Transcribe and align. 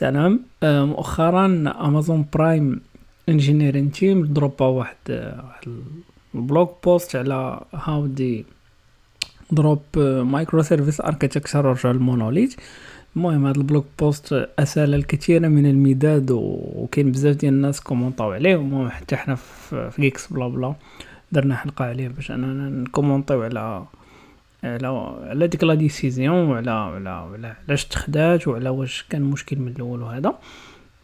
سلام 0.00 0.40
آه، 0.62 0.84
مؤخرا 0.84 1.46
Amazon 1.80 2.26
Prime 2.32 2.80
engineering 3.28 3.92
team 3.92 4.26
دروبا 4.26 4.66
واحد 4.66 4.96
واحد 5.08 5.68
ال 6.34 6.41
blog 6.41 6.68
post 6.84 7.16
على 7.16 7.60
how 7.74 8.06
they 8.06 8.44
dropped 9.50 9.82
microservice 10.22 11.00
architecture 11.00 11.66
ورجع 11.66 11.90
ال 11.90 11.97
monolith 11.97 12.56
المهم 13.16 13.46
هذا 13.46 13.56
ال 13.58 13.63
blog 13.63 13.84
post 13.98 14.48
اسال 14.58 14.94
الكثير 14.94 15.48
من 15.48 15.66
المداد 15.66 16.30
وكاين 16.30 17.12
بزاف 17.12 17.36
ديال 17.36 17.54
الناس 17.54 17.80
كومونطاو 17.80 18.32
عليه. 18.32 18.54
المهم 18.54 18.88
حتى 18.88 19.16
حنا 19.16 19.34
في 19.34 19.90
Geeks 19.98 20.32
BlaBla 20.32 20.74
درنا 21.32 21.56
حلقة 21.56 21.84
عليه 21.84 22.08
باش 22.08 22.30
أننا 22.30 22.68
نكومونطيو 22.68 23.42
على 23.42 23.84
على 24.64 24.86
على 25.22 25.46
ديك 25.46 25.64
la 25.64 25.74
décision 25.74 26.48
وعلى 26.48 26.70
على 26.70 27.54
علاش 27.68 27.84
تخدات 27.84 28.48
وعلى 28.48 28.68
واش 28.68 29.04
كان 29.10 29.22
مشكل 29.22 29.58
من 29.58 29.68
الأول 29.68 30.02
وهذا. 30.02 30.38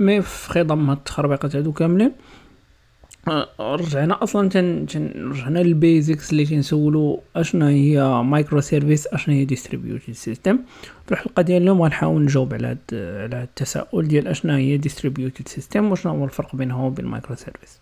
mais 0.00 0.23
في 0.23 0.48
خضم 0.48 0.91
هاد 0.91 0.96
التخربيقات 0.96 1.56
هادو 1.56 1.73
كاملين. 1.73 2.12
آه، 3.29 3.48
رجعنا 3.60 4.23
أصلا 4.23 4.48
تن, 4.48 4.87
تن 4.87 5.30
رجعنا 5.30 5.59
لل 5.59 5.77
basics 5.77 6.33
اللي 6.32 6.45
تنسولو 6.45 7.20
أشنا 7.37 7.69
هي 7.69 8.23
microservice 8.23 9.06
أشنا 9.06 9.34
هي 9.34 9.45
distributed 9.45 10.12
system 10.12 10.59
في 11.07 11.12
الحلقة 11.12 11.43
ديال 11.43 11.62
اليوم 11.62 11.82
غنحاول 11.82 12.23
نجاوب 12.23 12.54
على 12.54 12.66
هاد 12.66 12.79
على 12.93 13.37
هاد 13.37 13.43
التساؤل 13.43 14.09
ديال 14.09 14.29
أشنا 14.29 14.57
هي 14.57 14.77
distributed 14.77 15.48
system 15.48 15.92
وشنو 15.93 16.12
هو 16.12 16.24
الفرق 16.24 16.57
بينها 16.57 16.84
وبين 16.84 17.07
microservice 17.06 17.80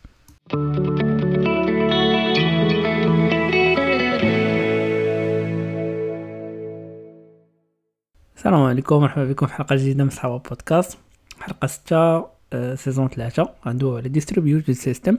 السلام 8.45 8.62
عليكم 8.62 8.97
مرحبا 8.97 9.25
بكم 9.25 9.47
في 9.47 9.55
حلقة 9.55 9.77
جديدة 9.77 10.05
من 10.05 10.11
صحابة 10.11 10.39
بودكاست. 10.39 10.98
حلقة 11.41 11.66
ستة 11.66 12.27
آه، 12.53 12.75
season 12.74 13.09
ثلاثة 13.09 13.51
غندوي 13.67 13.98
على 13.98 14.09
distributed 14.09 14.73
system 14.73 15.19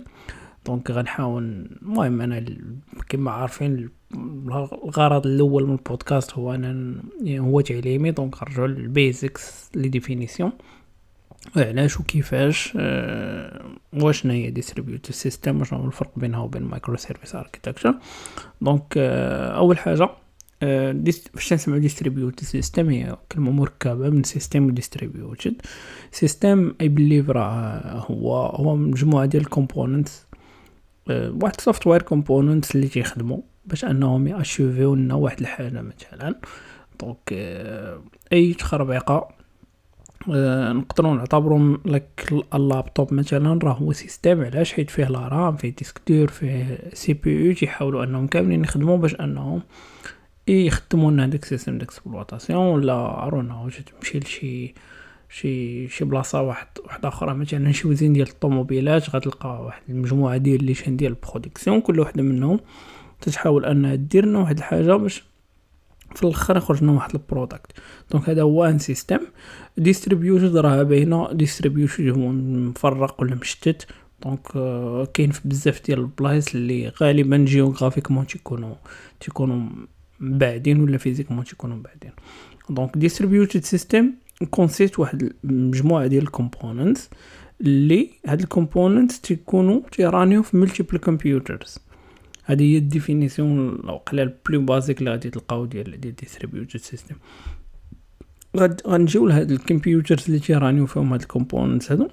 donc 0.65 0.91
غنحاول 0.91 1.69
المهم 1.81 2.21
أنا 2.21 2.45
كما 3.09 3.31
عارفين 3.31 3.89
الغرض 4.13 5.27
الأول 5.27 5.67
من 5.67 5.71
البودكاست 5.71 6.33
هو 6.33 6.53
أنا 6.53 6.95
هو 7.27 7.61
تعليمي. 7.61 8.11
donc 8.11 8.43
نرجعو 8.43 8.65
لل 8.65 8.91
basics 8.91 9.69
les 9.75 9.89
définitions 9.89 10.51
علاش 11.55 11.99
وكيفاش 11.99 12.73
أه 12.79 13.65
واش 13.93 14.25
هي 14.25 14.49
distributed 14.49 15.11
system 15.11 15.59
واش 15.59 15.73
الفرق 15.73 16.11
بينها 16.15 16.39
وبين 16.39 16.63
microservice 16.63 17.35
architecture 17.35 17.95
donc 18.61 18.93
أه 18.97 19.57
أول 19.57 19.77
حاجة 19.77 20.09
فاش 21.33 21.53
نسمعو 21.53 21.79
distributed 21.79 22.43
system 22.43 22.89
هي 22.89 23.17
كلمة 23.31 23.51
مركبة 23.51 24.09
من 24.09 24.23
system 24.23 24.67
و 24.67 24.69
distributed. 24.69 25.61
system 26.11 26.73
I 26.81 26.87
believe 26.89 27.29
راه 27.29 28.05
هو 28.11 28.37
هو 28.37 28.75
مجموعة 28.75 29.25
ديال 29.25 29.43
ال 29.43 29.51
components 29.51 30.25
أه 31.09 31.37
واحد 31.41 31.61
software 31.61 32.01
components 32.01 32.75
اللي 32.75 32.87
تيخدموا 32.87 33.39
باش 33.65 33.85
أنهم 33.85 34.27
ي 34.27 34.34
achieve 34.34 34.82
يو 34.82 34.95
لنا 34.95 35.13
واحد 35.13 35.39
الحاجة 35.39 35.81
مثلا. 35.81 36.35
donc 37.01 37.17
أه 37.31 38.01
أي 38.33 38.53
تخربيقة 38.53 39.27
أه 40.33 40.71
نقدروا 40.73 41.15
نعتبروا 41.15 41.77
لك 41.85 42.33
اللابتوب 42.55 43.13
مثلا 43.13 43.59
راه 43.63 43.73
هو 43.73 43.91
system 43.93 44.41
علاش؟ 44.43 44.73
حيت 44.73 44.89
فيه 44.89 45.05
la 45.05 45.27
RAM 45.27 45.55
فيه 45.55 45.75
disque 45.75 46.01
dur 46.07 46.27
فيه 46.27 46.79
CPU 46.93 47.53
تيحاولوا 47.53 48.03
أنهم 48.03 48.27
كاملين 48.27 48.63
يخدموا 48.63 48.97
باش 48.97 49.15
أنهم 49.15 49.61
يخدموا 50.47 51.11
لنا 51.11 51.27
داك 51.27 51.43
ال 51.43 51.48
système 51.48 51.77
d'exploitation 51.77 52.65
ولا 52.65 52.93
عرونا 52.93 53.55
واش 53.55 53.77
تمشي 53.77 54.19
لشي 54.19 54.73
شي 55.29 55.87
شي 55.87 56.05
بلاصة 56.05 56.41
واحد 56.41 56.67
واحدة 56.85 57.07
أخرى 57.09 57.33
مثلا 57.33 57.71
شي 57.71 57.87
usine 57.87 58.13
ديال 58.13 58.27
الطوموبيلات 58.27 59.09
غتلقى 59.09 59.63
واحد 59.63 59.81
المجموعة 59.89 60.37
ديال 60.37 60.63
les 60.63 60.73
chaînes 60.73 60.97
ديال 60.97 61.11
ال 61.11 61.18
production 61.18 61.81
كل 61.81 61.99
وحده 61.99 62.23
منهم 62.23 62.59
تتحاول 63.21 63.65
انها 63.65 63.95
دير 63.95 64.25
لنا 64.25 64.39
واحد 64.39 64.57
الحاجة 64.57 64.95
باش 64.95 65.23
في 66.15 66.23
الأخر 66.23 66.57
يخرج 66.57 66.83
لنا 66.83 66.91
واحد 66.91 67.11
ال 67.13 67.20
product. 67.20 67.71
donc 68.11 68.29
هذا 68.29 68.41
هو 68.41 68.65
un 68.65 68.79
système. 68.79 69.19
distributed 69.77 70.57
راه 70.57 70.83
باينه 70.83 71.33
distributed 71.33 72.07
هو 72.09 72.29
مفرق 72.29 73.21
ولا 73.21 73.35
مشتت. 73.35 73.87
donc 74.23 74.47
euh, 74.47 75.09
كاين 75.13 75.31
في 75.31 75.41
بزاف 75.45 75.85
ديال 75.85 75.99
البلايص 75.99 76.55
اللي 76.55 76.89
غالبا 76.89 77.37
géographiquement 77.37 78.27
تيكونوا 78.27 78.75
تيكونوا 79.19 79.69
بعدين 80.19 80.81
ولا 80.81 80.97
physiquement 80.97 81.43
تيكونوا 81.43 81.77
بعدين. 81.77 82.11
donc 82.69 82.97
distributed 82.97 83.63
system 83.63 84.11
consist 84.49 84.99
واحد 84.99 85.33
مجموعة 85.43 86.07
ديال 86.07 86.23
ال 86.23 86.31
components 86.31 87.09
اللي 87.61 88.09
هاد 88.27 88.39
ال 88.39 88.47
components 88.47 89.21
تيكونوا 89.21 89.81
تيرانيو 89.91 90.43
في 90.43 90.57
multiple 90.57 90.97
computers 90.97 91.77
هذه 92.43 92.63
هي 92.63 92.77
ال 92.77 92.86
définition 92.86 93.77
la 93.77 94.33
plus 94.49 94.61
basique 94.61 94.99
اللي 94.99 95.11
غادي 95.11 95.29
تلقاو 95.29 95.65
ديال 95.65 96.01
ديال 96.01 96.15
distributed 96.15 96.79
system 96.79 97.15
غنجيو 98.87 99.27
لهاد 99.27 99.51
ال 99.51 99.59
computers 99.59 100.25
اللي 100.25 100.39
تيرانيو 100.39 100.85
فيهم 100.85 101.11
هاد 101.11 101.21
ال 101.21 101.28
components 101.28 101.91
هادو. 101.91 102.07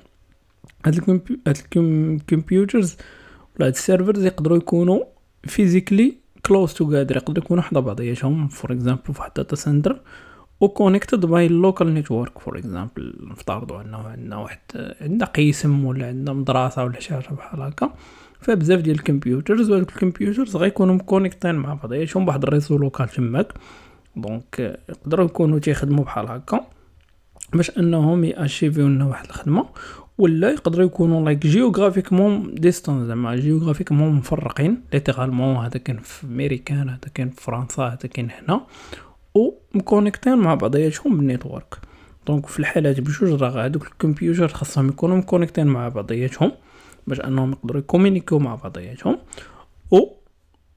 هاد 0.87 1.59
ال 1.77 1.89
computers 1.89 2.97
ولا 3.57 3.67
هاد 3.67 3.73
ال 3.73 3.79
servers 3.79 4.25
يقدروا 4.25 4.57
يكونوا 4.57 5.05
physically 5.45 6.22
close 6.47 6.75
together 6.75 7.17
يقدروا 7.17 7.45
يكونوا 7.45 7.63
حدا 7.63 7.81
بعضياتهم. 7.81 8.49
for 8.49 8.73
example 8.73 9.15
فواحد 9.15 9.31
data 9.37 9.57
center 9.57 10.01
و 10.61 10.69
connected 10.69 11.27
by 11.27 11.49
local 11.49 11.95
network 11.95 12.39
for 12.39 12.59
example 12.59 13.15
نفترضوا 13.31 13.81
إنه 13.81 13.99
عندنا 13.99 14.37
واحد 14.37 14.59
عندنا 15.01 15.25
قسم 15.25 15.85
ولا 15.85 16.07
عندنا 16.07 16.33
مدرسة 16.33 16.85
ولا 16.85 17.01
شي 17.01 17.15
حاجة 17.15 17.35
بحال 17.35 17.63
هكا. 17.63 17.93
فبزاف 18.41 18.81
ديال 18.81 18.97
ال 18.97 19.04
computers 19.04 19.71
و 19.71 19.77
ال 19.77 19.85
computers 19.85 20.57
غيكونوا 20.57 20.95
مكونيكتين 20.95 21.55
مع 21.55 21.75
بعضياتهم 21.75 22.25
بواحد 22.25 22.43
ال 22.43 22.48
réseau 22.48 22.79
local 22.79 23.09
تماك. 23.09 23.53
donc 24.17 24.79
يقدروا 24.89 25.27
يكونوا 25.27 25.59
تيخدموا 25.59 26.05
بحال 26.05 26.27
هكا. 26.27 26.67
باش 27.53 27.79
إنهم 27.79 28.25
ياشيفيو 28.25 28.89
لنا 28.89 29.05
واحد 29.05 29.27
الخدمة. 29.27 29.69
ولا 30.19 30.51
يقدروا 30.51 30.87
يكونوا 30.87 31.25
like 31.25 31.39
géographiquement 31.47 32.55
distance 32.55 33.07
زعما 33.07 33.37
géographiquement 33.37 34.13
مفرقين 34.13 34.83
littéralement 34.93 35.57
هذا 35.57 35.79
كان 35.79 35.99
في 35.99 36.27
أمريكا 36.27 36.89
هذا 36.89 37.09
كان 37.15 37.31
في 37.31 37.43
فرنسا 37.43 37.83
هذا 37.83 38.09
كان 38.09 38.29
هنا 38.31 38.67
و 39.35 39.51
مكونيكتين 39.75 40.39
مع 40.39 40.55
بعضياتهم 40.55 41.17
بال 41.17 41.31
network 41.31 41.79
donc 42.27 42.47
في 42.47 42.59
الحالات 42.59 43.01
بجوج 43.01 43.43
راه 43.43 43.67
هذوك 43.67 43.87
الكمبيوتر 43.87 44.49
خاصهم 44.49 44.89
يكونوا 44.89 45.17
مكونيكتين 45.17 45.67
مع 45.67 45.89
بعضياتهم 45.89 46.53
باش 47.07 47.21
أنهم 47.21 47.53
يقدروا 47.53 47.81
يكومونيكيو 47.81 48.39
مع 48.39 48.55
بعضياتهم 48.55 49.19
و 49.91 49.99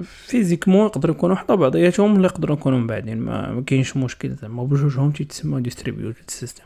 physiquement 0.04 0.86
يقدروا 0.86 1.16
يكونوا 1.16 1.36
حدا 1.36 1.56
بعضياتهم 1.56 2.18
ولا 2.18 2.26
يقدروا 2.26 2.58
يكونوا 2.58 2.88
بعدين. 2.88 3.20
ما, 3.20 3.52
ما 3.52 3.62
كاينش 3.62 3.98
مشكل 3.98 4.36
زعما 4.36 4.64
بجوجهم 4.64 5.12
تيتسموا 5.12 5.60
distributed 5.60 6.30
system 6.30 6.64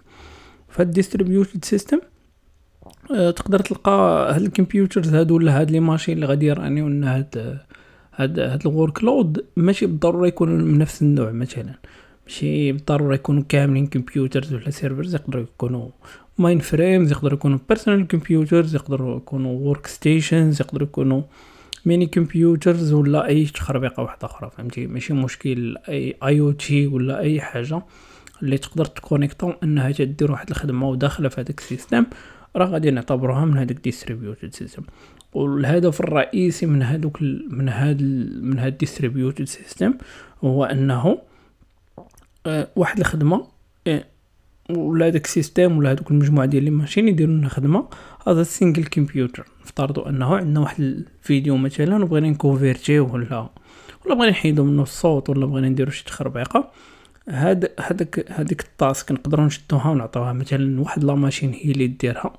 فهاد 0.70 0.92
distributed 0.92 1.66
system 1.66 2.00
تقدر 3.10 3.60
تلقى 3.60 3.92
هاد 4.36 4.42
ال 4.42 4.49
computers 4.49 5.14
هادو 5.14 5.36
ولا 5.36 5.60
هاد 5.62 5.72
les 5.72 5.80
machines 5.80 6.16
اللي 6.16 6.26
غادي 6.26 6.46
يرانيو 6.46 6.88
لنا 6.88 7.18
هاد 7.18 7.60
هاد 8.16 8.40
هاد 8.40 8.68
ال 8.68 9.04
workload 9.04 9.46
ماشي 9.58 9.86
بالضرورة 9.86 10.28
يكونوا 10.28 10.58
من 10.58 10.78
نفس 10.78 11.02
النوع 11.02 11.32
مثلا. 11.32 11.74
ماشي 12.28 12.72
بالضرورة 12.72 13.16
يكونوا 13.16 13.44
كاملين 13.50 13.88
computers 13.88 14.54
ولا 14.54 14.70
servers 14.70 15.16
يقدروا 15.16 15.44
يكونوا 15.44 15.90
mainframes 16.38 17.12
يقدروا 17.12 17.34
يكونوا 17.34 17.60
personal 17.70 18.08
computers 18.08 18.76
يقدروا 18.76 19.18
يكونوا 19.18 19.70
workstations 19.70 20.62
يقدروا 20.62 20.88
يكونوا 20.88 21.22
mini 21.86 22.06
computers 22.06 22.94
ولا 22.94 23.28
أي 23.28 23.46
تخربيقة 23.46 24.04
واحدة 24.04 24.26
أخرى 24.28 24.50
فهمتي؟ 24.58 24.88
ماشي 24.88 25.14
مشكل 25.14 25.78
أي 25.90 26.16
IoT 26.24 26.88
ولا 26.88 27.20
أي 27.20 27.42
حاجة 27.42 27.82
اللي 28.44 28.58
تقدر 28.58 28.86
تكونيكتو 28.86 29.54
إنها 29.64 29.92
تدير 29.92 30.32
واحد 30.32 30.50
الخدمة 30.50 30.90
وداخلة 30.90 31.30
في 31.30 31.42
هذاك 31.42 31.60
ال 31.60 31.66
system. 31.66 32.06
راه 32.56 32.66
غادي 32.66 32.92
نعتبروها 32.92 33.46
من 33.46 33.58
هذاك 33.58 33.78
distributed 33.84 34.54
system 34.54 34.84
والهدف 35.34 36.00
الرئيسي 36.00 36.66
من 36.66 36.84
هذوك 36.84 37.22
من 37.50 37.70
هاد 37.70 38.02
من 38.42 38.60
هاد 38.60 38.78
distributed 38.78 39.46
system 39.46 39.94
هو 40.44 40.66
أنه 40.66 41.18
أه 42.46 42.68
واحد 42.76 43.00
الخدمة 43.00 43.48
أه 43.88 44.04
ولا 44.70 45.10
داك 45.10 45.26
ال 45.26 45.33
system 45.33 45.78
ولا 45.78 45.92
هذوك 45.92 46.12
المجموعة 46.12 46.46
ديال 46.46 46.64
les 46.64 46.70
machines 46.70 47.08
يديروا 47.08 47.34
لنا 47.34 47.50
خدمة 47.50 47.88
هذا 48.28 48.44
single 48.44 48.86
computer 48.86 49.46
نفترضوا 49.62 50.10
أنه 50.10 50.36
عندنا 50.36 50.60
واحد 50.60 50.80
الفيديو 50.82 51.58
مثلا 51.58 52.04
وبغينا 52.04 52.30
نكونفيرتيو 52.30 53.14
ولا 53.14 53.50
ولا 54.06 54.16
بغينا 54.16 54.32
نحيدو 54.32 54.64
منه 54.64 54.84
الصوت 54.84 55.30
ولا 55.30 55.46
بغينا 55.46 55.70
نديرو 55.70 55.92
شي 55.92 56.06
تخربيقة. 56.06 56.72
هاد 57.28 57.72
هذاك 57.80 58.32
هذيك 58.32 58.62
ال 58.62 58.72
task 58.72 59.12
نقدروا 59.12 59.46
نشدوها 59.46 59.90
ونعطوها 59.90 60.34
مثلا 60.34 60.82
واحد 60.82 61.04
la 61.04 61.16
machine 61.16 61.54
هي 61.54 61.72
اللي 61.72 61.88
ديرها. 61.88 62.34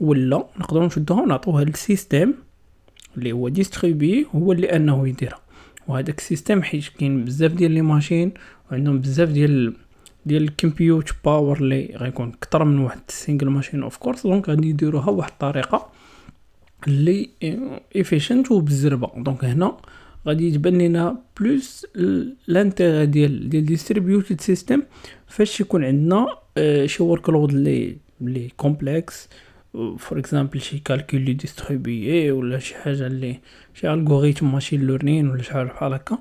ولا 0.00 0.46
نقدروا 0.60 0.86
نشدوها 0.86 1.22
ونعطوها 1.22 1.64
لل 1.64 1.80
système 1.80 2.34
اللي 3.16 3.32
هو 3.32 3.48
distribué 3.48 4.26
هو 4.34 4.52
اللي 4.52 4.76
أنه 4.76 5.08
يديرها. 5.08 5.40
وهذاك 5.88 6.18
ال 6.18 6.24
système 6.24 6.62
حيت 6.62 6.88
كاين 6.88 7.24
بزاف 7.24 7.52
ديال 7.52 7.70
les 7.70 7.82
machines 7.82 8.32
وعندهم 8.70 8.98
بزاف 8.98 9.28
ديال 9.28 9.74
ديال 10.26 10.42
ال 10.42 10.50
compute 10.50 11.10
power 11.24 11.58
اللي 11.58 11.94
غيكون 11.96 12.28
أكثر 12.28 12.64
من 12.64 12.78
واحد 12.78 13.00
single 13.08 13.48
machine 13.48 13.82
of 13.82 13.96
course 13.96 14.26
donc 14.26 14.48
غادي 14.48 14.68
يديروها 14.68 15.10
بواحد 15.10 15.30
الطريقة 15.30 15.88
اللي 16.86 17.30
efficient 17.96 18.50
وبالزربة. 18.52 19.10
donc 19.16 19.44
هنا 19.44 19.76
غادي 20.26 20.48
يتبان 20.48 20.78
لينا 20.78 21.16
plus 21.40 21.86
l'intérêt 22.48 23.04
ديال 23.04 23.48
ديال 23.48 23.64
distributed 23.64 24.40
system 24.40 24.82
فاش 25.26 25.60
يكون 25.60 25.84
عندنا 25.84 26.26
آه، 26.56 26.86
شي 26.86 27.02
workload 27.02 27.50
اللي 27.50 27.96
اللي 28.20 28.48
complex 28.56 29.28
for 29.72 30.18
example 30.18 30.60
شي 30.60 30.78
calcul 30.78 31.20
لي 31.20 31.32
distribué 31.32 32.30
ولا 32.30 32.58
شي 32.58 32.74
حاجة 32.74 33.06
اللي 33.06 33.40
شي 33.74 33.92
algorithm 33.92 34.52
machine 34.52 34.86
learning 34.86 35.28
ولا 35.30 35.42
شي 35.42 35.52
حاجة 35.52 35.64
بحال 35.66 35.92
هكا. 35.94 36.18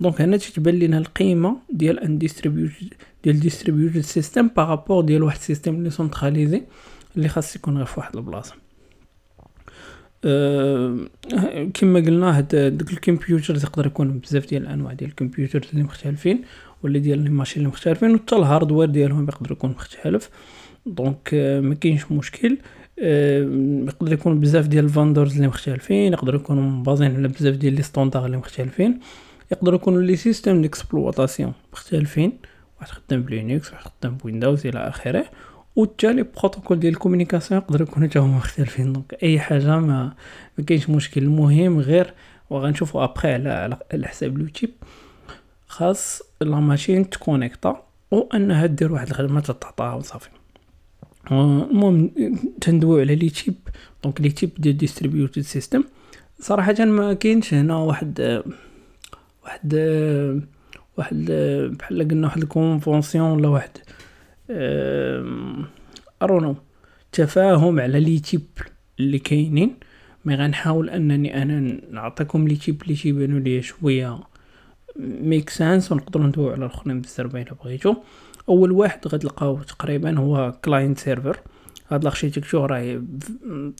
donc 0.00 0.20
هنا 0.20 0.36
تتبان 0.36 0.74
لينا 0.74 0.98
القيمة 0.98 1.56
ديال 1.72 2.00
un 2.00 2.18
distributed 2.18 2.94
ديال 3.24 3.40
distributed 3.40 4.00
system 4.00 4.48
par 4.56 4.70
rapport 4.70 5.04
ديال 5.04 5.22
واحد 5.22 5.36
ال 5.38 5.42
système 5.42 5.74
اللي 5.74 5.90
centralisé 5.90 6.62
اللي 7.16 7.28
خاص 7.28 7.56
يكون 7.56 7.76
غير 7.76 7.86
فواحد 7.86 8.16
البلاصة. 8.16 8.54
أه 8.54 8.69
كما 11.74 12.00
قلنا 12.00 12.38
هاد 12.38 12.48
داك 12.48 12.92
الكمبيوتر 12.92 13.56
يقدر 13.56 13.86
يكون 13.86 14.18
بزاف 14.18 14.46
ديال 14.46 14.62
الأنواع 14.62 14.92
ديال 14.92 15.10
الكمبيوتر 15.10 15.66
اللي 15.72 15.82
مختلفين 15.82 16.42
ولا 16.82 16.98
ديال 16.98 17.18
les 17.18 17.30
machines 17.30 17.56
اللي 17.56 17.68
مختلفين 17.68 18.14
وحتى 18.14 18.36
ال 18.36 18.42
hardware 18.42 18.88
ديالهم 18.88 19.28
يقدر 19.28 19.52
يكون 19.52 19.70
مختلف. 19.70 20.30
donc 20.86 21.30
أه 21.34 21.60
ما 21.60 21.74
كاينش 21.74 22.12
مشكل. 22.12 22.58
أه 22.98 23.40
يقدر 23.86 24.12
يكون 24.12 24.40
بزاف 24.40 24.66
ديال 24.66 24.84
ال 24.84 24.90
vendors 24.90 25.34
اللي 25.34 25.48
مختلفين 25.48 26.12
يقدر 26.12 26.34
يكونوا 26.34 26.82
بازين 26.82 27.16
على 27.16 27.28
بزاف 27.28 27.54
ديال 27.56 27.74
les 27.74 27.82
standards 27.82 28.26
اللي 28.26 28.36
مختلفين. 28.36 29.00
يقدر 29.52 29.74
يكونوا 29.74 30.02
les 30.02 30.16
systèmes 30.16 30.62
d'exploitation 30.62 31.52
مختلفين 31.72 32.32
واحد 32.80 32.90
خدام 32.90 33.22
بلينكس 33.22 33.72
واحد 33.72 33.84
خدام 33.84 34.16
بويندوز 34.16 34.66
إلى 34.66 34.78
آخره. 34.78 35.24
والتالي 35.76 36.22
بروتوكول 36.22 36.80
ديال 36.80 36.92
الكومونيكاسيون 36.92 37.60
يقدروا 37.60 37.88
يكونوا 37.88 38.08
حتى 38.08 38.18
هما 38.18 38.36
مختلفين. 38.36 38.92
دونك 38.92 39.18
أي 39.22 39.40
حاجة 39.40 39.78
ما 39.78 40.12
ما 40.58 40.64
كاينش 40.64 40.90
مشكل. 40.90 41.22
المهم 41.22 41.80
غير 41.80 42.14
وغنشوفوا 42.50 43.04
ابخي 43.04 43.32
على 43.32 43.78
على 43.92 44.08
حساب 44.08 44.36
اليوتيوب. 44.36 44.72
خاص 45.68 46.22
لا 46.40 46.60
ماشين 46.60 47.10
تكونيكتا 47.10 47.82
وأنها 48.10 48.66
دير 48.66 48.92
واحد 48.92 49.08
الخدمة 49.08 49.40
تعطاها 49.40 49.94
وصافي. 49.94 50.28
المهم 51.30 52.10
تندويو 52.60 53.00
على 53.00 53.14
لي 53.14 53.30
تيب 53.30 53.54
دونك 54.04 54.20
لي 54.20 54.30
تيب 54.30 54.50
ديال 54.58 54.76
ديستريبيوتد 54.76 55.42
سيستم 55.42 55.84
صراحة 56.40 56.84
ما 56.84 57.12
كاينش 57.12 57.54
هنا 57.54 57.76
واحد 57.76 58.42
واحد 59.44 59.74
واحد 60.98 61.24
بحال 61.78 62.08
قلنا 62.08 62.26
واحد 62.26 62.42
ال 62.42 62.50
convention 62.50 63.30
ولا 63.30 63.48
واحد 63.48 63.70
ارونو 66.22 66.56
تفاهم 67.12 67.80
على 67.80 68.00
les 68.00 68.18
types 68.18 68.46
اللي 69.00 69.18
كاينين. 69.18 69.76
mais 70.24 70.34
غنحاول 70.34 70.90
أنني 70.90 71.42
أنا 71.42 71.80
نعطيكم 71.90 72.48
les 72.48 72.56
types 72.56 72.82
اللي 72.82 72.94
تيبانو 72.94 73.38
ليا 73.38 73.60
شوية 73.60 74.20
make 75.00 75.50
sense 75.50 75.92
ونقدروا 75.92 76.26
ندويو 76.26 76.48
على 76.48 76.58
الأخرين 76.58 77.00
بالزربه 77.00 77.42
إلا 77.42 77.54
بغيتو. 77.64 77.94
أول 78.48 78.72
واحد 78.72 79.08
غتلقاو 79.08 79.62
تقريبا 79.62 80.18
هو 80.18 80.54
client 80.64 80.98
server 80.98 81.40
هاد 81.90 82.00
ال 82.00 82.05
architecture 82.05 82.70
راهي 82.70 83.02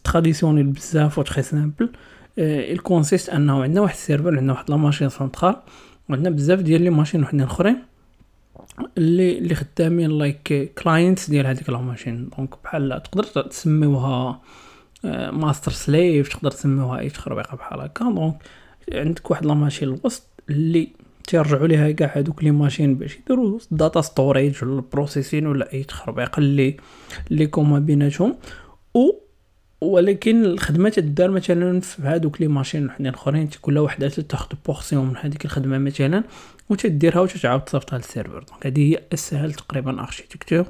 traditionnelle 0.04 0.66
بزاف 0.66 1.18
و 1.18 1.22
très 1.22 1.42
simple 1.42 1.90
ال 2.38 2.48
consiste 2.48 3.28
أنه 3.28 3.62
عندنا 3.62 3.80
واحد 3.80 3.94
ال 3.94 4.00
server 4.00 4.36
عندنا 4.36 4.52
واحد 4.52 4.70
la 4.70 4.76
machine 4.76 5.08
centrale 5.08 5.56
وعندنا 6.08 6.30
بزاف 6.30 6.60
ديال 6.60 6.82
les 6.82 6.90
machines 6.90 7.22
وحدين 7.22 7.40
أخرين. 7.40 7.76
اللي 8.98 9.38
اللي 9.38 9.54
خدامين 9.54 10.10
like 10.10 10.74
clients 10.82 11.30
ديال 11.30 11.46
هذيك 11.46 11.70
la 11.70 11.78
machine. 11.78 12.28
donc 12.38 12.62
بحال 12.64 13.02
تقدر 13.02 13.24
تسميوها 13.24 14.40
master 15.32 15.72
slave 15.72 16.28
تقدر 16.28 16.50
تسميوها 16.50 16.98
أي 16.98 17.10
تخربيقه 17.10 17.56
بحال 17.56 17.80
هكا. 17.80 18.04
donc 18.04 18.36
عندك 18.92 19.30
واحد 19.30 19.46
la 19.46 19.54
machine 19.54 19.88
الوسط 19.88 20.26
اللي 20.50 20.92
تيرجعوا 21.26 21.66
ليها 21.66 21.90
كاع 21.90 22.12
هذوك 22.16 22.44
les 22.44 22.50
machines 22.50 22.94
باش 22.94 23.16
يديروا 23.16 23.58
data 23.70 24.00
storage 24.00 24.64
ولا 24.64 24.82
processing 24.92 25.46
ولا 25.46 25.72
أي 25.72 25.82
تخربيقه 25.82 26.38
اللي 26.40 26.76
اللي 27.30 27.46
commun 27.46 27.78
بيناتهم. 27.78 28.36
و 28.94 29.29
ولكن 29.80 30.44
الخدمه 30.44 30.88
تدار 30.88 31.30
مثلا 31.30 31.80
في 31.80 32.02
هذوك 32.02 32.40
les 32.40 32.48
machines 32.48 32.86
وحدين 32.86 33.14
اخرين 33.14 33.48
كل 33.60 33.78
وحده 33.78 34.08
تاخذ 34.08 34.48
portion 34.66 35.06
من 35.06 35.16
هذيك 35.16 35.44
الخدمة 35.44 35.78
مثلا 35.78 36.24
وتديرها 36.68 37.20
وتتعاود 37.20 37.64
تصيفطها 37.64 37.96
لل 37.96 38.07
server. 38.07 38.44
donc 38.50 38.66
هذه 38.66 38.92
هي 38.92 39.02
أسهل 39.14 39.54
تقريبا 39.54 40.00
architecture 40.00 40.66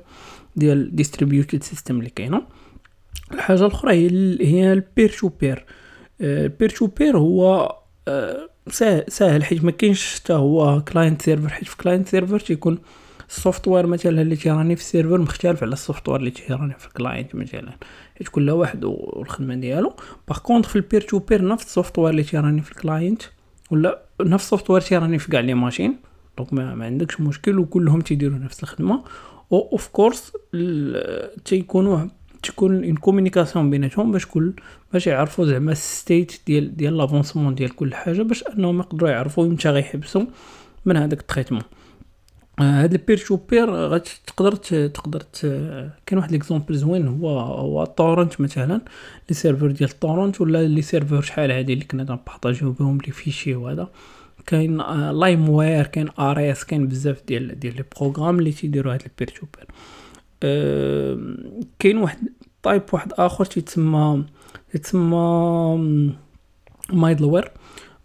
ديال 0.56 0.96
distributed 0.96 1.62
system 1.62 1.98
اللي 1.98 2.10
كاينة. 2.10 2.42
الحاجة 3.32 3.66
الأخرى 3.66 3.92
هي 3.92 4.08
هي 4.40 4.72
ال 4.72 4.75
peer-to-peer 4.75 5.08
ال 5.08 5.28
peer-to-peer 5.28 7.18
هو 7.18 7.76
آه، 8.08 8.48
ساهل 9.08 9.44
حيت 9.44 9.64
ما 9.64 9.70
كاينش 9.70 10.14
حتى 10.14 10.32
هو 10.32 10.84
client 10.84 11.22
server 11.22 11.48
حيت 11.48 11.68
في 11.68 11.76
client 11.76 12.08
server 12.08 12.40
تيكون 12.40 12.78
ال 13.30 13.36
software 13.36 13.86
مثلا 13.86 14.22
اللي 14.22 14.36
تي 14.36 14.50
run 14.50 14.69
ي 14.69 14.76
في 14.76 14.82
ال 14.82 14.87
server 14.87 15.18
مختلف 15.18 15.62
على 15.62 15.72
ال 15.72 15.77
software 15.77 16.20
اللي 16.20 16.30
تي 16.30 16.45
run 16.45 16.67
ي 16.67 16.74
في 16.78 16.86
ال 16.86 16.93
client 16.93 17.34
مثلا. 17.34 17.72
حيت 18.18 18.28
كل 18.28 18.50
واحد 18.50 18.84
والخدمة 18.84 19.54
ديالو. 19.54 19.92
par 20.28 20.38
contre 20.38 20.68
في 20.68 20.76
ال 20.76 21.00
peer-to-peer 21.00 21.48
نفس 21.48 21.64
ال 21.64 21.69
software 21.69 22.10
اللي 22.10 22.22
تي 22.22 22.35
run 22.35 22.56
ي 22.56 22.62
في 22.62 22.72
ال 22.72 22.79
client 22.79 23.22
ولا 23.70 24.02
نفس 24.20 24.44
ال 24.44 24.48
software 24.48 24.80
تي 24.80 24.93
run 24.93 25.12
ي 25.12 25.18
في 25.18 25.30
كاع 25.30 25.40
les 25.40 25.54
machines 25.54 25.96
donc 26.38 26.52
ما, 26.52 26.84
عندكش 26.84 27.20
مشكل 27.20 27.58
وكلهم 27.58 28.00
تيديروا 28.00 28.38
نفس 28.38 28.62
الخدمة. 28.62 29.04
أو 29.52 29.68
of 29.72 29.88
course 29.88 30.32
تيكونوا 31.44 32.06
تكون 32.42 32.84
une 32.84 32.96
communication 32.96 33.70
بيناتهم 33.70 34.12
باش 34.12 34.26
كل 34.26 34.52
باش 34.92 35.06
يعرفوا 35.06 35.46
زعما 35.46 35.72
ال 35.72 35.83
state 35.83 36.40
ديال 36.46 36.76
ديال 36.76 36.96
l'avancement 36.96 37.54
ديال 37.54 37.76
كل 37.76 37.94
حاجة 37.94 38.22
باش 38.22 38.44
أنهم 38.44 38.80
يقدروا 38.80 39.10
يعرفوا 39.10 39.46
إمتى 39.46 39.68
غيحبسوا 39.68 40.24
من 40.84 40.96
هذاك 40.96 41.20
ال 41.20 41.24
traitement. 41.24 41.62
هاد 42.60 42.92
ال 42.92 43.18
peer-to-peer 43.18 43.70
غتقدر 43.70 44.52
تقدر 44.88 45.22
كاين 46.06 46.18
واحد 46.18 46.32
l'exemple 46.32 46.74
زوين 46.74 47.08
هو 47.08 47.40
هو 47.40 47.84
torrent 47.84 48.40
مثلا 48.40 48.80
les 49.28 49.34
serveurs 49.34 49.70
ديال 49.70 49.98
torrent 50.00 50.40
ولا 50.40 50.68
les 50.68 50.82
serveurs 50.82 51.20
شحال 51.20 51.50
هادي 51.50 51.72
اللي 51.72 51.84
كنا 51.84 52.02
ن 52.02 52.09
partager 52.09 52.65
و 52.65 52.72
بهم 52.72 52.98
les 53.06 53.12
fichiers 53.12 53.54
وهذا. 53.54 53.88
كاين 54.46 54.76
LimeWire 55.10 55.86
كاين 55.86 56.08
Ares 56.18 56.64
كاين 56.64 56.86
بزاف 56.88 57.22
ديال 57.28 57.60
ديال 57.60 57.76
les 57.76 57.84
programmes 57.96 58.38
اللي 58.38 58.52
تيديروا 58.52 58.94
هاد 58.94 59.02
ال 59.06 59.36
peer-to-peer. 59.36 59.66
كاين 61.78 61.98
واحد 61.98 62.18
type 62.62 62.82
واحد 62.92 63.12
آخر 63.12 63.44
تيتسمى 63.44 64.24
تيتسمى 64.72 65.16
middleware. 66.92 67.50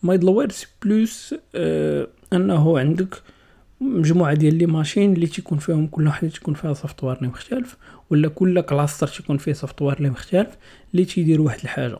middleware 0.03 0.51
c'est 0.51 0.67
plus 0.83 1.35
أنه 2.33 2.79
عندك 2.79 3.21
مجموعة 3.82 4.34
ديال 4.34 4.55
les 4.55 4.65
machines 4.65 5.13
اللي 5.13 5.27
تيكون 5.27 5.58
فيهم 5.58 5.88
كل 5.88 6.08
واحدة 6.08 6.29
تيكون 6.29 6.53
فيها 6.53 6.74
software 6.74 7.17
اللي 7.17 7.27
مختلف 7.27 7.77
ولا 8.10 8.27
كل 8.27 8.62
cluster 8.62 9.07
تيكون 9.08 9.38
فيه 9.38 9.53
software 9.53 9.97
اللي 9.98 10.10
مختلف 10.10 10.58
اللي 10.94 11.05
تيدير 11.05 11.41
واحد 11.41 11.60
الحاجة. 11.63 12.00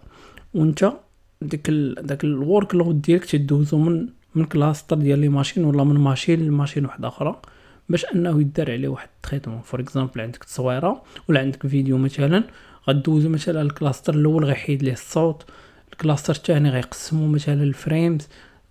وانت 0.54 0.94
داك 1.42 1.70
داك 2.02 2.24
ال 2.24 2.76
workload 2.76 3.02
ديالك 3.02 3.26
تدوزو 3.26 3.78
من 3.78 4.08
من 4.36 4.46
cluster 4.46 4.96
ديال 4.96 5.20
les 5.20 5.30
machines 5.30 5.66
ولا 5.66 5.84
من 5.84 5.96
machine 6.00 6.48
ل 6.48 6.52
machine 6.52 6.86
واحدة 6.86 7.08
أخرى 7.08 7.42
باش 7.90 8.06
أنه 8.06 8.42
يدار 8.42 8.72
عليه 8.72 8.88
واحد 8.88 9.10
traitement 9.16 9.62
for 9.62 9.80
example 9.80 10.22
عندك 10.22 10.44
تصويرة 10.44 11.04
ولا 11.30 11.40
عندك 11.40 11.68
فيديو 11.68 11.98
مثلا 11.98 12.44
غدوزو 12.90 13.30
مثلا 13.30 13.62
ال 13.62 13.68
cluster 13.68 14.14
الأول 14.14 14.46
غيحيد 14.46 14.84
ليه 14.84 14.94
الصوت 14.94 15.46
ال 15.94 15.99
cluster 15.99 16.34
الثاني 16.34 16.70
غيقسمو 16.70 17.28
مثلا 17.28 17.64
ال 17.64 17.73
frames 17.73 18.28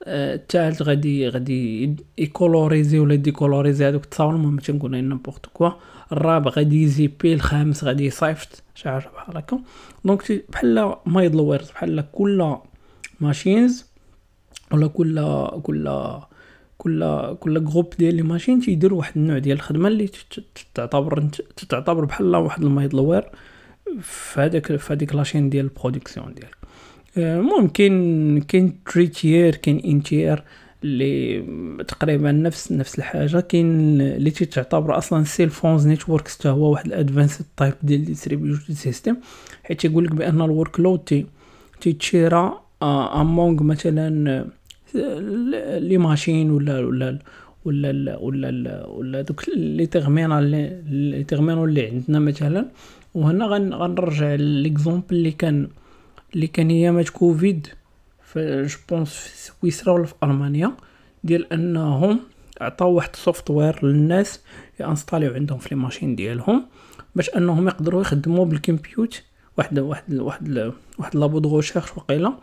الثالث 0.07 0.83
غادي 0.83 1.29
غادي 1.29 1.97
ي 2.19 2.26
coloriser 2.26 2.99
ولا 2.99 3.15
décoloriser 3.14 3.88
هذوك 3.89 4.05
التصاور 4.05 4.35
المهم 4.35 4.57
تنقول 4.57 4.91
n'importe 4.91 5.47
quoi 5.47 5.71
الرابع 6.13 6.51
غادي 6.51 6.83
ي 6.83 6.90
zipper 6.90 7.35
الخامس 7.35 7.85
غادي 7.85 8.07
يصيفط. 8.07 8.63
شي 8.75 8.89
حاجة 8.89 9.11
بحال 9.17 9.37
هكا. 9.37 9.61
donc 10.05 10.45
بحال 10.49 10.95
middlewares 11.07 11.71
بحال 11.71 12.05
كل 12.13 12.57
machines 13.21 13.87
ولا 14.73 14.87
كل 14.87 15.47
كل 15.63 16.19
كل 16.79 17.35
كل 17.41 17.65
group 17.64 17.95
ديال 17.99 18.15
les 18.14 18.23
machines 18.23 18.61
تيدير 18.61 18.95
واحد 18.95 19.13
النوع 19.17 19.39
ديال 19.39 19.57
الخدمة 19.57 19.89
اللي 19.89 20.11
تعتبر 20.75 21.29
تعتبر 21.69 22.05
بحال 22.05 22.37
واحد 22.37 22.63
ال 22.62 22.95
middleware 22.95 23.31
في 24.01 24.41
هذاك 24.41 24.77
في 24.77 24.93
هذيك 24.93 25.15
la 25.14 25.24
chaîne 25.24 25.50
ديال 25.51 25.65
ال 25.64 25.71
production 25.71 26.35
ديالك. 26.35 26.57
المهم 27.18 27.68
كاين 27.68 28.83
three-tier 28.93 29.55
كاين 29.54 29.78
n-tier 29.85 30.43
اللي 30.85 31.42
تقريبا 31.88 32.33
نفس 32.33 32.73
نفس 32.73 32.99
الحاجة. 32.99 33.40
كاين 33.40 34.00
اللي 34.00 34.30
تعتبر 34.30 34.99
أصلا 34.99 35.25
cell 35.25 35.50
phones 35.50 35.87
network 35.87 36.29
حتى 36.28 36.49
هو 36.49 36.71
واحد 36.73 36.87
ال 36.87 36.93
advanced 36.93 37.45
type 37.57 37.75
ديال 37.83 38.04
distributed 38.05 38.73
system 38.73 39.17
حيت 39.64 39.80
تيقول 39.80 40.04
لك 40.04 40.12
بأن 40.12 40.40
ال 40.43 40.81
workload 40.81 40.99
تي 40.99 41.26
تيت 41.81 42.11
share 42.11 42.61
ا 42.83 42.96
among 42.96 43.62
مثلا 43.62 44.44
les 45.79 45.99
machines 45.99 46.50
ولا 46.50 46.78
ولا 46.78 47.18
ولا 47.64 48.16
ولا 48.16 48.49
ال 48.49 48.85
ولا 48.88 49.23
دوك 49.23 49.49
les 49.49 49.87
terminals 49.87 50.45
les 50.91 51.25
terminals 51.25 51.64
اللي 51.64 51.87
عندنا 51.87 52.18
مثلا. 52.18 52.66
وهنا 53.14 53.47
غنرجع 53.47 54.35
l'exemple 54.35 55.05
اللي 55.12 55.30
كان 55.30 55.68
اللي 56.35 56.47
كان 56.47 56.71
ايامات 56.71 57.09
كوفيد 57.09 57.67
في 58.23 58.62
je 58.62 58.79
pense 58.91 59.14
في 59.14 59.38
سويسرا 59.38 59.93
ولا 59.93 60.07
في 60.07 60.14
ألمانيا 60.23 60.73
ديال 61.25 61.53
أنهم 61.53 62.21
عطاو 62.61 62.93
واحد 62.93 63.11
software 63.14 63.87
للناس 63.87 64.41
ي 64.81 64.85
installer 64.85 65.30
و 65.30 65.35
عندهم 65.35 65.59
في 65.59 65.75
les 65.75 65.81
machines 65.81 66.17
ديالهم 66.17 66.67
باش 67.14 67.31
أنهم 67.31 67.69
يقدروا 67.69 68.00
يخدموا 68.00 68.45
بال 68.45 68.60
compute. 68.60 69.23
واحد 69.59 69.79
واحد 69.79 70.14
واحد 70.14 70.73
واحد 70.99 71.17
labo 71.17 71.38
de 71.38 71.57
recherche 71.57 71.97
وقيله 71.97 72.35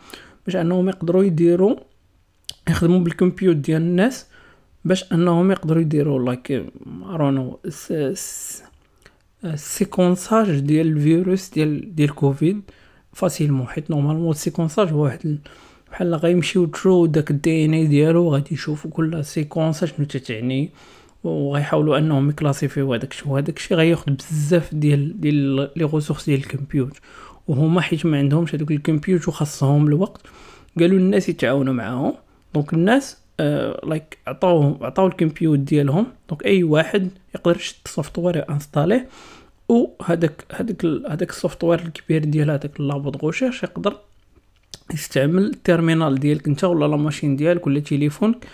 باش 0.46 0.56
أنهم 0.56 0.90
يقدروا 0.90 1.24
يديروا 1.24 1.76
يخدموا 2.70 3.00
بال 3.00 3.12
compute 3.12 3.56
ديال 3.56 3.82
الناس 3.82 4.28
باش 4.86 5.14
أنهم 5.14 5.52
يقدروا 5.52 5.82
يديروا 5.82 6.26
like 6.26 6.66
run 7.04 7.46
و 7.46 7.60
ال 9.44 9.54
séquençage 9.54 10.60
ديال 10.60 10.88
الفيروس 10.88 11.50
ديال 11.50 11.96
ديال 11.96 12.16
كوفيد. 12.16 12.62
facilement 13.14 13.68
حيت 13.68 13.92
normalement 13.92 14.32
ال 14.32 14.37
séquençage 14.37 14.90
هو 14.90 15.04
واحد 15.04 15.38
بحال 15.92 16.16
غيمشيو 16.16 16.66
through 16.66 17.06
داك 17.06 17.32
ال 17.32 17.66
DNA 17.66 17.88
ديالو 17.88 18.30
غادي 18.30 18.54
يشوفوا 18.54 18.92
كل 18.92 19.26
séquence 19.26 19.86
شنو 19.86 20.06
تتعني 20.06 20.70
وغيحاولوا 21.24 21.98
انهم 21.98 22.30
ي 22.30 22.35
classifier 22.35 22.88
و 22.88 22.94
هذاك 22.94 23.12
الشيء. 23.12 23.28
وهذاك 23.28 23.58
الشيء 23.58 23.78
غياخذ 23.78 24.12
بزاف 24.12 24.76
ديال 24.76 25.22
ديال 25.22 25.70
les 25.76 25.86
ressources 25.94 26.26
ديال 26.26 26.40
ال 26.40 26.47
compute 26.47 26.98
وهما 27.48 27.82
حيت 27.82 28.06
ما 28.06 28.18
عندهمش 28.18 28.56
هذوك 28.56 28.72
ال 28.72 28.79
compute 28.79 29.28
وخاصهم 29.28 29.88
الوقت 29.88 30.22
قالوا 30.80 30.98
الناس 30.98 31.30
يتعاونوا 31.30 31.74
معاهم. 31.74 32.14
donc 32.54 32.74
الناس 32.74 33.18
like 33.40 34.18
uh, 34.26 34.30
عطاو 34.30 34.78
عطاو 34.82 35.08
ال 35.08 35.14
compute 35.14 35.60
ديالهم. 35.60 36.06
donc 36.30 36.46
أي 36.46 36.64
واحد 36.64 37.10
يقدر 37.36 37.56
يشد 37.56 37.76
ال 37.86 37.93
software 37.93 38.50
installer 38.50 39.02
ه 39.02 39.08
وهذاك 39.72 40.46
هذاك 40.52 40.86
هذاك 40.86 41.30
ال 41.30 41.35
software 41.35 41.80
الكبير 41.80 42.26
ديال 42.26 42.52
هذاك 42.52 42.82
labo 42.82 43.10
de 43.10 43.28
recherche 43.28 43.64
يقدر 43.64 43.98
يستعمل 44.94 45.46
ال 45.46 45.54
terminal 45.54 46.20
ديالك 46.20 46.48
انت 46.48 46.64
ولا 46.64 46.86
la 46.86 46.96
machine 46.96 47.36
ديالك 47.36 47.68
ولا 47.68 47.80
تليفونك 47.80 48.46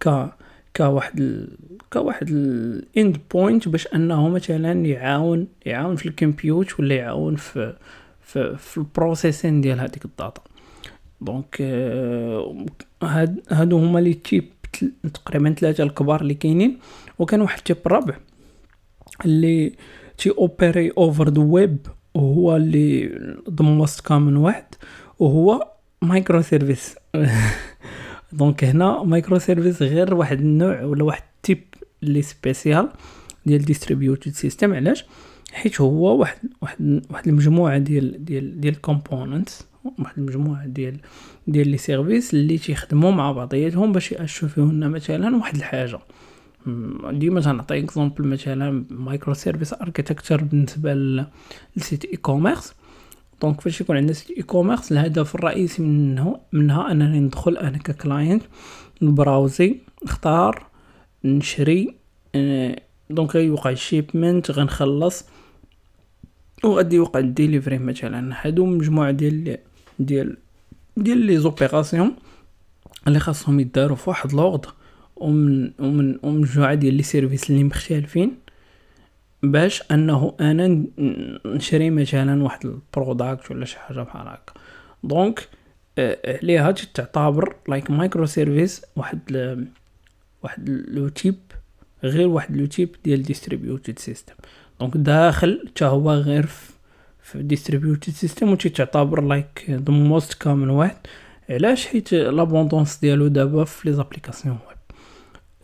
ك 0.00 0.28
كواحد 0.76 1.20
ال... 1.20 1.48
كواحد 1.92 2.28
ال 2.30 3.18
endpoint 3.30 3.68
باش 3.68 3.86
انه 3.94 4.28
مثلا 4.28 4.72
يعاون 4.86 5.46
يعاون 5.66 5.96
في 5.96 6.06
ال 6.06 6.15
compute 6.15 6.80
ولا 6.80 6.94
يعاون 6.94 7.36
في 7.36 7.76
في, 8.22 8.56
في 8.56 8.78
ال 8.78 8.86
processing 8.86 9.60
ديال 9.60 9.80
هذيك 9.80 10.04
ال 10.04 10.10
data. 10.10 10.42
donc 11.20 11.56
آه، 11.60 12.66
هاد 13.02 13.40
هادو 13.50 13.78
هما 13.78 13.98
les 13.98 14.14
types 14.14 14.44
تقريبا 15.14 15.52
ثلاثة 15.52 15.84
الكبار 15.84 16.20
اللي 16.20 16.34
كاينين. 16.34 16.78
وكان 17.18 17.40
واحد 17.40 17.58
ال 17.58 17.62
type 17.62 17.76
رابع 17.86 18.14
اللي 19.24 19.72
تي 20.20 20.30
opérer 20.30 20.90
over 20.90 21.28
the 21.28 21.42
web 21.42 21.86
وهو 22.14 22.56
اللي 22.56 23.06
the 23.50 23.64
most 23.64 24.00
common 24.00 24.36
واحد 24.36 24.64
وهو 25.18 25.68
microservices 26.02 26.96
donc 28.32 28.64
هنا 28.64 29.02
microservices 29.02 29.82
غير 29.82 30.14
واحد 30.14 30.40
النوع 30.40 30.82
ولا 30.82 31.04
واحد 31.04 31.22
type 31.42 31.64
اللي 32.02 32.22
spécial 32.22 32.88
ديال 33.46 33.64
distributed 33.64 34.32
system 34.32 34.74
علاش؟ 34.74 35.04
حيت 35.52 35.80
هو 35.80 36.16
واحد 36.16 36.38
واحد 36.62 37.02
واحد 37.10 37.28
المجموعة 37.28 37.78
ديال 37.78 38.24
ديال 38.24 38.60
ديال 38.60 38.80
components 38.80 39.66
واحد 39.98 40.18
المجموعة 40.18 40.66
ديال 40.66 40.96
ديال 41.46 41.68
les 41.68 41.78
services 41.78 42.34
اللي 42.34 42.58
تيخدموا 42.58 43.10
مع 43.10 43.32
بعضياتهم 43.32 43.92
باش 43.92 44.12
ي 44.12 44.48
achieve 44.48 44.85
و 44.85 44.90
مثلا 44.90 45.36
واحد 45.36 45.56
الحاجة. 45.56 45.98
ديما 47.10 47.40
تنعطي 47.40 47.78
exemple 47.78 48.26
مثلا 48.26 48.84
microservices 48.90 49.72
architecture 49.72 50.44
بالنسبة 50.44 50.94
لل 51.76 52.04
site 52.04 52.16
e-commerce 52.16 52.74
donc 53.42 53.60
فاش 53.60 53.80
يكون 53.80 53.96
عندنا 53.96 54.12
site 54.12 54.30
e-commerce 54.30 54.92
الهدف 54.92 55.34
الرئيسي 55.34 55.82
منه 55.82 56.40
منها 56.52 56.90
أنني 56.90 57.20
ندخل 57.20 57.56
أنا 57.56 57.78
ك 57.78 57.87
client 57.87 58.42
ن 59.02 59.11
browse 59.11 59.67
ي 59.67 59.76
نختار 60.04 60.66
نشري 61.24 61.94
donc 63.10 63.36
غيوقع 63.36 63.70
ال 63.70 63.79
shipment 63.79 64.50
غنخلص 64.50 65.24
وغادي 66.64 66.96
يوقع 66.96 67.20
الديليفري 67.20 67.78
مثلا. 67.78 68.34
هادو 68.40 68.66
مجموعة 68.66 69.10
ديال 69.10 69.58
ديال 69.98 70.36
ديال 70.96 71.18
les 71.18 71.38
opérations 71.38 72.16
اللي 73.08 73.18
خاصهم 73.18 73.60
يداروا 73.60 73.96
في 73.96 74.10
واحد 74.10 74.32
لوغد 74.32 74.66
ومن 75.20 75.72
ومن 75.78 76.18
ومجموعه 76.22 76.74
ديال 76.74 76.94
les 76.94 77.02
services 77.02 77.50
اللي 77.50 77.64
مختلفين 77.64 78.38
باش 79.42 79.82
أنه 79.90 80.34
أنا 80.40 80.84
نشري 81.46 81.90
مثلا 81.90 82.42
واحد 82.42 82.66
ال 82.66 82.77
product 82.77 83.50
ولا 83.50 83.64
شي 83.64 83.78
حاجة 83.78 84.00
بحال 84.00 84.28
هكا. 84.28 84.52
donc 85.04 85.48
عليها 85.98 86.70
تعتبر 86.70 87.56
like 87.68 87.90
micro 87.90 88.26
service 88.26 88.82
واحد 88.96 89.20
ل... 89.30 89.64
واحد 90.42 90.68
le 90.68 91.08
type 91.08 91.36
غير 92.04 92.28
واحد 92.28 92.56
le 92.56 92.66
type 92.66 92.96
ديال 93.04 93.22
distributed 93.22 93.98
system 93.98 94.34
donc 94.80 94.96
داخل 94.96 95.64
حتى 95.68 95.84
هو 95.84 96.12
غير 96.12 96.46
في 97.22 97.42
distributed 97.42 98.12
system 98.12 98.52
و 98.52 98.54
تعتبر 98.54 99.20
like 99.20 99.64
the 99.70 99.92
most 99.92 100.34
common 100.34 100.70
واحد. 100.70 100.96
علاش؟ 101.50 101.86
حيت 101.86 102.12
l'abondance 102.12 102.98
ديالو 102.98 103.28
دابا 103.28 103.64
في 103.64 103.88
les 103.88 103.94
applications 103.94 104.58
web 104.68 104.79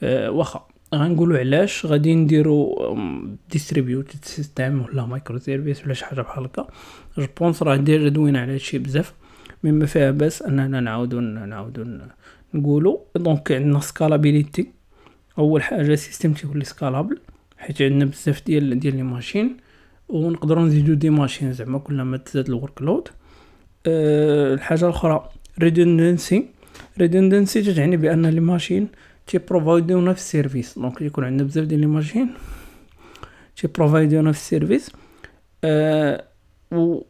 واخا. 0.02 0.66
غنقولوا 0.94 1.38
علاش 1.38 1.86
غادي 1.86 2.14
نديرو 2.14 2.96
distributed 3.50 4.24
system 4.24 4.82
ولا 4.82 5.06
micro 5.06 5.38
service 5.38 5.84
ولا 5.84 5.94
شي 5.94 6.04
حاجة 6.04 6.20
بحال 6.20 6.44
هكا. 6.44 6.66
je 7.18 7.26
pense 7.40 7.62
راه 7.62 7.76
déjà 7.76 8.08
دوينا 8.08 8.40
على 8.40 8.52
هادشي 8.52 8.78
بزاف 8.78 9.14
mais 9.64 9.82
ما 9.82 9.86
فيها 9.86 10.10
بأس 10.10 10.42
أننا 10.42 10.80
نعاودو 10.80 11.20
نعاودو 11.20 11.84
نقولوا 12.54 12.98
donc 13.16 13.52
عندنا 13.52 13.80
scalability 13.80 14.68
أول 15.38 15.62
حاجة 15.62 15.94
system 15.94 16.32
تيولي 16.32 16.64
scalable 16.64 17.18
حيت 17.58 17.82
عندنا 17.82 18.04
بزاف 18.04 18.46
ديال 18.46 18.78
ديال 18.80 18.96
les 18.96 19.02
machines. 19.02 19.56
ونقدروا 20.08 20.62
نزيدو 20.64 20.94
des 20.94 21.10
machines 21.10 21.52
زعما 21.52 21.78
كلما 21.78 22.16
تزاد 22.16 22.48
ال 22.48 22.82
workload 22.82 23.08
أه 23.86 24.54
الحاجة 24.54 24.84
الأخرى 24.84 25.28
redundancy 25.58 26.46
redundancy 26.98 27.74
تعني 27.74 27.96
بأن 27.96 28.26
les 28.26 28.40
machines 28.40 28.88
تي 29.26 29.38
provide 29.38 29.90
يونا 29.90 30.12
في 30.12 30.18
ال 30.18 30.26
service 30.26 30.78
donc 30.78 31.02
يكون 31.02 31.24
عندنا 31.24 31.48
بزاف 31.48 31.64
ديال 31.64 31.80
les 31.80 31.86
machines 31.86 32.30
تي 33.56 33.66
provide 33.66 34.12
يونا 34.12 34.32
في 34.32 34.38
ال 34.38 34.45
service 34.45 34.90
أه 35.64 36.24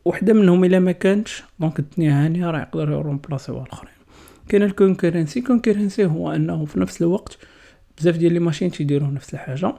وحده 0.05 0.33
منهم 0.33 0.65
الا 0.65 0.79
ما 0.79 0.93
كانتش 0.93 1.43
donc 1.61 1.79
الدنيا 1.79 2.25
هانيه 2.25 2.51
راه 2.51 2.61
يقدروا 2.61 3.01
ي 3.01 3.06
remplace 3.06 3.51
يو 3.51 3.63
الاخرين 3.63 3.93
كاين 4.49 4.63
ال 4.63 4.69
concurrency 4.69 5.41
concurrency 5.41 6.07
هو 6.07 6.33
انه 6.33 6.65
في 6.65 6.81
نفس 6.81 7.03
الوقت 7.03 7.39
بزاف 7.99 8.17
ديال 8.17 8.33
les 8.33 8.39
machines 8.39 8.71
تيديروا 8.71 9.09
نفس 9.09 9.35
الحاجة 9.35 9.75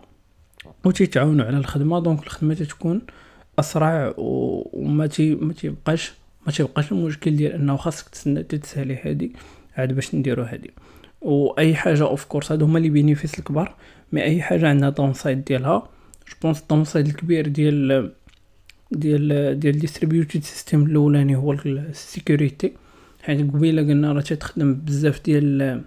و 0.85 0.91
تيتعاونوا 0.91 1.45
على 1.45 1.57
الخدمه 1.57 1.99
donc 1.99 2.23
الخدمه 2.23 2.53
تتكون 2.53 3.01
اسرع 3.59 4.13
وما 4.17 5.07
تي 5.07 5.35
ما 5.35 5.53
تيبقاش 5.53 6.13
ما 6.47 6.51
تيبقاش 6.51 6.91
المشكل 6.91 7.35
ديال 7.35 7.51
انه 7.51 7.77
خاصك 7.77 8.09
تسنى 8.09 8.43
تتسالي 8.43 8.97
هادي 9.03 9.31
عاد 9.77 9.93
باش 9.93 10.15
نديرو 10.15 10.43
هادي 10.43 10.71
وأي 11.27 11.75
حاجة 11.75 12.03
of 12.03 12.25
course 12.25 12.51
هادو 12.51 12.65
هما 12.65 12.79
les 12.79 12.89
bénéfices 12.89 13.39
الكبار 13.39 13.75
mais 14.11 14.23
أي 14.23 14.41
حاجة 14.41 14.69
عندها 14.69 14.89
downside 14.89 15.43
ديالها 15.43 15.89
je 16.27 16.35
pense 16.41 16.61
ال 16.61 16.85
downside 16.85 17.07
الكبير 17.07 17.47
ديال 17.47 18.11
ديال 18.91 19.59
ديال 19.59 19.79
distributed 19.79 20.43
system 20.43 20.83
الأولاني 20.83 21.35
هو 21.35 21.51
ال 21.53 21.67
security 21.67 22.73
حيت 23.21 23.51
قبيلة 23.51 23.81
قلنا 23.81 24.13
راه 24.13 24.21
تخدم 24.21 24.73
بزاف 24.73 25.25
ديال 25.25 25.81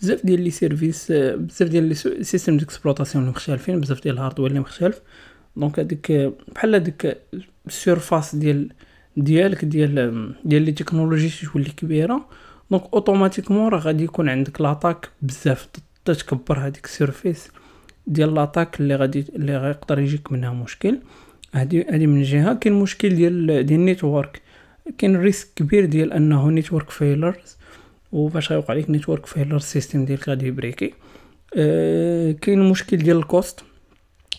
بزاف 0.00 0.26
ديال 0.26 0.40
les 0.40 0.50
services 0.50 1.12
بزاف 1.12 1.68
ديال 1.68 1.84
les 1.84 1.94
systèmes 1.94 2.56
d'exploitation 2.56 3.26
مختلفين 3.26 3.80
بزاف 3.80 4.02
ديال 4.02 4.14
ال 4.14 4.18
hardware 4.18 4.50
اللي 4.50 4.60
مختلف. 4.60 5.00
donc 5.56 5.80
هذيك 5.80 6.32
بحال 6.54 6.74
هذيك 6.74 7.18
ال 7.66 7.75
surface 7.75 8.36
ديال 8.36 8.70
ديالك 9.16 9.64
ديال 9.64 10.34
ديال 10.44 10.62
les 10.62 10.72
technologies 10.72 11.46
تولي 11.52 11.70
كبيرة. 11.70 12.28
donc 12.70 12.82
automatiquement 12.92 13.68
راه 13.68 13.78
غادي 13.78 14.04
يكون 14.04 14.28
عندك 14.28 14.60
l'attaque 14.60 15.08
بزاف 15.22 15.68
تتكبر 16.04 16.58
هذيك 16.58 16.84
ال 16.84 16.92
surface 16.92 17.48
ديال 18.06 18.34
l'attaque 18.34 18.80
اللي 18.80 18.96
غادي 18.96 19.24
اللي 19.36 19.56
غيقدر 19.56 19.98
يجيك 19.98 20.32
منها 20.32 20.52
مشكل. 20.52 20.98
هادي 21.54 21.84
هادي 21.84 22.06
من 22.06 22.22
جهة. 22.22 22.54
كاين 22.54 22.74
مشكل 22.74 23.08
ديال 23.08 23.66
ديال 23.66 23.80
ال 23.80 23.87
network. 23.87 24.42
كاين 24.98 25.16
risque 25.16 25.48
كبير 25.56 25.84
ديال 25.84 26.12
أنه 26.12 26.50
network 26.50 26.90
failures 26.90 27.56
وفاش 28.12 28.52
غيوقع 28.52 28.74
لك 28.74 28.90
network 28.90 29.26
failure 29.26 29.56
ال 29.56 29.63
system 29.63 30.04
ديالك 30.04 30.28
غادي 30.28 30.46
ي 30.46 30.52
break 30.52 30.82
ي. 30.82 30.94
أه 31.56 32.32
كاين 32.32 32.70
مشكل 32.70 32.96
ديال 32.96 33.16
ال 33.16 33.25
cost 33.25 33.60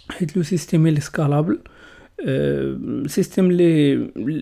حيت 0.09 0.37
le 0.37 0.43
système 0.43 0.87
اللي 0.87 0.99
scalable 0.99 1.59
أه 2.27 3.03
système 3.07 3.49
اللي 3.49 3.93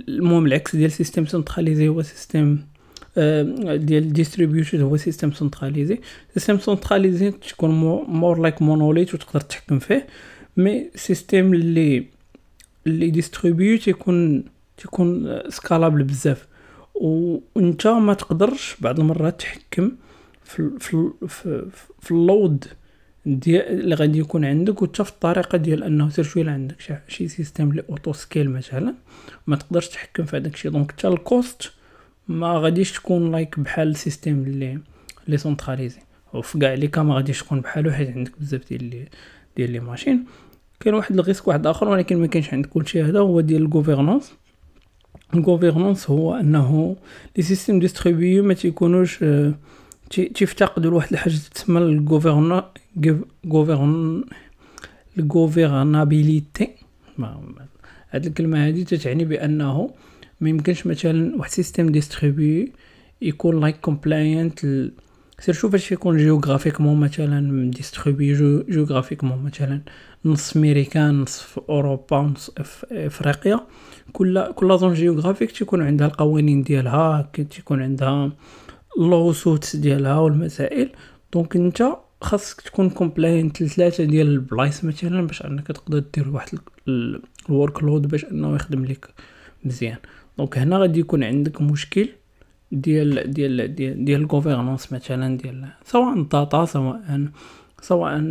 المهم 0.08 0.46
العكس 0.46 0.76
ديال 0.76 0.92
système 0.92 1.26
centralisé 1.26 1.88
هو 1.88 2.02
système 2.02 2.60
ديال 3.18 4.14
distributed 4.14 4.82
هو 4.82 4.98
système 4.98 5.32
centralisé 5.32 6.00
système 6.34 6.60
centralisé 6.60 7.32
تكون 7.32 7.70
more 8.08 8.42
like 8.42 8.62
monolith 8.62 9.14
وتقدر 9.14 9.40
تحكم 9.40 9.80
فيه 9.80 10.08
mais 10.58 10.90
système 10.96 11.54
اللي 11.54 12.06
اللي 12.88 13.10
distribué 13.10 13.78
تيكون 13.78 14.44
تيكون 14.78 15.40
scalable 15.50 16.04
بزاف. 16.04 16.48
وانت 16.96 17.88
ما 17.88 18.14
تقدرش 18.14 18.76
بعض 18.82 19.00
المرات 19.00 19.40
تحكم 19.40 19.92
في 20.44 20.70
في 20.80 21.10
في, 21.28 21.66
في 22.02 22.12
ال 22.12 22.23
load 22.23 22.66
ديال 23.26 23.80
اللي 23.80 23.96
غادي 23.96 24.20
يكون 24.20 24.46
عندك 24.46 24.82
وتا 24.82 25.04
في 25.04 25.12
الطريقة 25.12 25.58
ديال 25.58 25.84
أنه 25.84 26.10
سير 26.10 26.24
شوية 26.24 26.50
عندك 26.50 27.02
شي 27.08 27.28
système 27.28 27.72
اللي 27.72 27.84
auto 27.90 28.14
scale 28.14 28.50
مثلا 28.50 28.94
ما 29.48 29.56
تقدرش 29.56 29.88
تحكم 29.88 30.26
في 30.26 30.38
هذاك 30.38 30.54
الشيء. 30.54 30.72
donc 30.72 30.92
حتى 30.92 31.08
ال 31.08 31.21
cost 31.21 31.72
ما 32.28 32.58
غاديش 32.58 32.92
تكون 32.92 33.32
like 33.32 33.60
بحال 33.60 33.88
ال 33.88 33.95
système 33.95 34.44
اللي 34.44 34.80
لي 35.28 35.38
centralisé 35.38 36.00
وفي 36.34 36.60
كاع 36.60 36.74
les 36.74 36.88
cas 36.88 37.02
غاديش 37.02 37.40
تكون 37.40 37.62
بحالو 37.62 37.92
حيت 37.92 38.10
عندك 38.10 38.40
بزاف 38.40 38.70
ديال 38.70 38.84
لي 38.84 39.10
ديال 39.58 39.72
les 39.72 39.80
machines 39.80 40.26
كاين 40.80 40.96
واحد 40.96 41.20
ال 41.20 41.24
risque 41.24 41.48
واحد 41.48 41.68
آخر 41.68 41.90
ولكن 41.90 42.18
ما 42.18 42.28
كاينش 42.28 42.54
عند 42.54 42.66
كلشي 42.66 43.04
هذا 43.04 43.20
هو 43.20 43.42
ديال 43.42 43.62
ال 43.62 43.68
gouvernance 43.68 44.34
ال 45.34 45.40
gouvernance 45.40 46.10
هو 46.10 46.36
أنه 46.36 46.96
les 47.38 47.44
systèmes 47.44 47.80
distribués 47.80 48.44
ما 48.44 48.54
تيكونوش 48.54 49.24
تيفتقدوا 50.10 50.92
لواحد 50.92 51.12
الحاجة 51.12 51.34
تسمى 51.54 51.80
ال 51.80 51.92
govern 51.92 52.64
govern 53.48 54.24
ال 55.18 55.29
governability 55.29 56.70
هاد 58.10 58.26
الكلمة 58.26 58.68
هادي 58.68 58.84
تتعني 58.84 59.26
بأنه 59.26 59.90
ما 60.44 60.50
يمكنش 60.50 60.88
مثلا 60.88 61.36
واحد 61.36 61.52
système 61.52 61.90
distribué 61.90 62.68
يكون 63.22 63.60
like 63.62 63.80
compliant 63.80 64.60
سير 65.40 65.54
شوف 65.54 65.72
فاش 65.72 65.92
يكون 65.92 66.18
géographiquement 66.18 67.00
مثلا 67.00 67.72
distribué 67.72 68.64
géographiquement 68.70 69.44
مثلا. 69.44 69.82
نص 70.26 70.58
ميريكان 70.58 71.22
نص 71.22 71.42
في 71.42 71.62
أوروبا 71.70 72.18
نص 72.18 72.52
في 72.52 73.08
أفريقيا. 73.08 73.60
كل 74.14 74.52
كل 74.56 74.80
zone 74.80 74.94
géographique 74.94 75.52
تيكون 75.52 75.82
عندها 75.82 76.08
القوانين 76.08 76.62
ديالها 76.64 77.32
تيكون 77.50 77.82
عندها 77.82 78.32
اللوسوت 78.98 79.76
ديالها 79.76 80.20
والمسائل. 80.20 80.90
donc 81.34 81.56
انت 81.56 81.96
خاصك 82.22 82.62
تكون 82.62 82.90
compliant 82.90 83.62
لثلاثة 83.62 84.04
ديال 84.04 84.28
البلايص 84.28 84.84
مثلا 84.84 85.28
باش 85.28 85.46
انك 85.46 85.68
تقدر 85.68 86.04
دير 86.16 86.30
واحد 86.30 86.60
ال 87.50 87.84
workload 87.84 88.08
باش 88.08 88.26
انه 88.26 88.56
يخدم 88.56 88.86
لك 88.86 89.10
مزيان. 89.66 89.98
donc 90.38 90.58
هنا 90.58 90.78
غادي 90.78 91.00
يكون 91.00 91.24
عندك 91.24 91.62
مشكل 91.62 92.10
ديال 92.72 93.32
ديال 93.34 93.76
ديال 93.76 94.06
ديال 94.06 94.22
ال 94.22 94.28
gouvernance 94.28 94.94
مثلا 94.94 95.38
ديال 95.38 95.68
سواء 95.86 96.22
data 96.22 96.66
سواء 96.66 97.28
سواء 97.82 98.24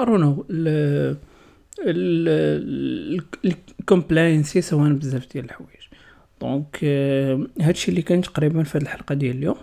ارونو 0.00 0.46
ال 3.44 3.54
compliancy 3.54 4.60
سواء 4.60 4.92
بزاف 4.92 5.32
ديال 5.32 5.44
الحوايج. 5.44 5.82
donc 6.40 6.84
هادشي 7.60 7.90
اللي 7.90 8.02
كان 8.02 8.20
تقريبا 8.20 8.62
في 8.62 8.78
هذه 8.78 8.82
الحلقة 8.82 9.14
ديال 9.14 9.36
اليوم. 9.36 9.56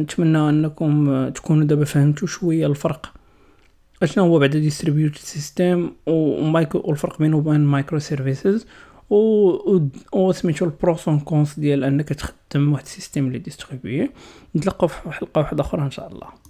نتمنى 0.00 0.48
أنكم 0.48 1.28
تكونوا 1.28 1.64
دابا 1.64 1.84
فهمتوا 1.84 2.28
شوية 2.28 2.66
الفرق. 2.66 3.12
اشنا 4.02 4.22
هو 4.22 4.38
بعدا 4.38 4.58
distributed 4.58 5.90
و 6.06 6.19
micro 6.19 6.82
والفرق 6.84 7.18
بينه 7.18 7.36
وبين 7.36 7.60
micro 7.60 7.98
services 7.98 8.66
و 9.14 9.88
و 10.12 10.32
سميتو 10.32 10.64
ال 10.64 10.71
pros 10.71 10.99
and 10.99 11.20
cons 11.20 11.58
ديال 11.60 11.84
انك 11.84 12.08
تخدم 12.08 12.72
واحد 12.72 12.84
ال 12.84 12.89
système 12.89 13.26
اللي 13.26 13.38
distribué 13.38 14.10
نتلاقاو 14.56 14.88
في 14.88 15.10
حلقة 15.10 15.38
واحدة 15.38 15.60
أخرى 15.60 15.82
إن 15.82 15.90
شاء 15.90 16.12
الله. 16.12 16.43